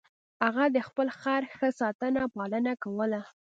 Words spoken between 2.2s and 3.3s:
او پالنه کوله.